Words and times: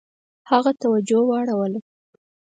هغه 0.49 0.71
توجه 0.81 1.19
واړوله. 1.29 1.79